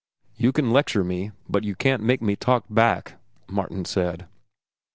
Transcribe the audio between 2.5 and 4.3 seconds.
back," Martin said.